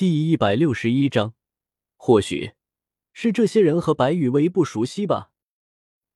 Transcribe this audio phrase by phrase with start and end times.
[0.00, 1.34] 第一百六十一章，
[1.98, 2.52] 或许
[3.12, 5.30] 是这些人和白雨薇不熟悉吧。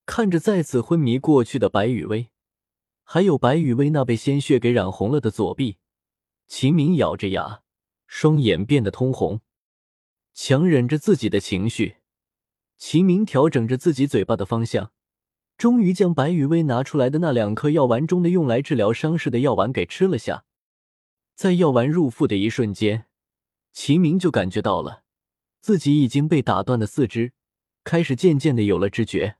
[0.07, 2.31] 看着再次昏迷过去的白雨薇，
[3.03, 5.77] 还有白雨薇那被鲜血给染红了的左臂，
[6.47, 7.61] 秦明咬着牙，
[8.07, 9.43] 双眼变得通红，
[10.33, 11.97] 强忍着自己的情绪，
[12.79, 14.93] 秦明调整着自己嘴巴的方向，
[15.59, 20.47] 终于将白雨薇拿出来的那两颗药丸中的用来治疗伤势的药丸给吃了下。
[21.35, 23.05] 在药丸入腹的一瞬间。
[23.75, 25.03] 齐明就感觉到了，
[25.61, 27.33] 自己已经被打断的四肢
[27.83, 29.37] 开始渐渐的有了知觉。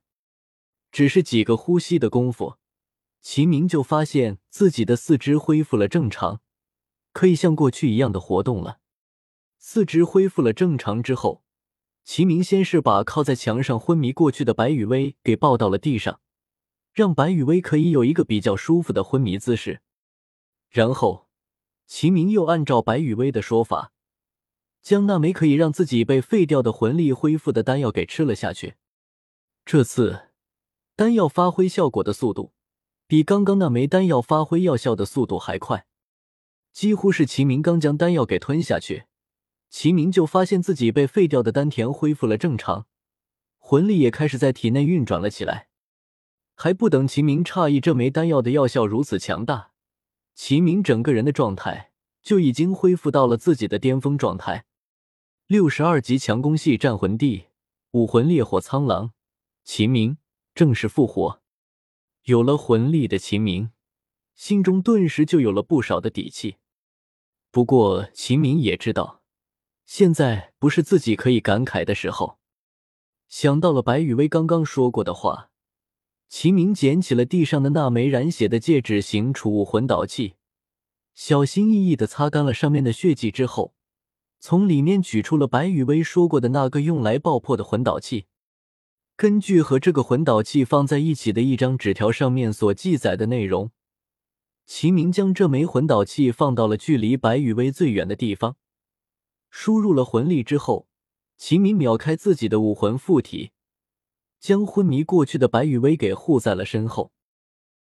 [0.91, 2.57] 只是几个呼吸的功夫，
[3.21, 6.41] 齐明就发现自己的四肢恢复了正常，
[7.13, 8.79] 可以像过去一样的活动了。
[9.57, 11.41] 四肢恢复了正常之后，
[12.03, 16.19] 齐明先是把靠在墙上昏迷过去的白雨薇给抱到了地上，
[16.91, 19.81] 让白雨薇可以有一个比较舒服的昏迷姿势。
[20.69, 21.29] 然后，
[21.87, 23.93] 齐明又按照白雨薇的说法。
[24.85, 28.75] 将那枚可以让自己被废掉的魂力恢复的丹药给吃了下去。
[29.65, 30.27] 这次
[30.95, 32.53] 丹药发挥效果的速度，
[33.07, 35.87] 比刚刚那枚丹药发挥药效的速度还快。
[36.71, 39.05] 几乎是齐明刚将丹药给吞下去，
[39.71, 42.85] 齐明就发现自己被废掉的丹田恢复了正常，
[43.57, 45.69] 魂力也开始在体内运转了起来。
[46.53, 49.71] 还不等齐明诧异这枚丹药的药效如此强大，
[50.35, 51.91] 齐明整个人的状态
[52.21, 54.65] 就已经恢复到了自己的巅峰状态。
[55.47, 57.49] 六十二级强攻系战魂帝，
[57.91, 59.11] 武魂烈火苍狼，
[59.63, 60.17] 秦明
[60.55, 61.39] 正式复活。
[62.23, 63.69] 有了魂力的秦明，
[64.33, 66.55] 心中顿时就有了不少的底气。
[67.51, 69.21] 不过，秦明也知道，
[69.85, 72.39] 现在不是自己可以感慨的时候。
[73.27, 75.51] 想到了白雨薇刚刚说过的话，
[76.27, 80.37] 秦明捡起了地上的那枚染血的戒指型储物魂导器，
[81.13, 83.75] 小心翼翼的擦干了上面的血迹之后。
[84.47, 88.27] 从里面取出了白雨薇说过的那个用来爆破的魂导器。
[89.15, 93.71] 根据和这个魂导器放在一起的一张纸条上面所记载的内容，
[94.67, 98.57] 秦明将这枚魂导器放到了距离白雨薇最远的地方，
[99.49, 100.87] 输入了魂力之后，
[101.35, 103.49] 秦明秒开自己的武魂附体，
[104.39, 107.14] 将昏迷过去的白雨薇给护在了身后。